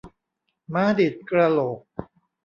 [0.73, 1.79] ม้าดีดกระโหลก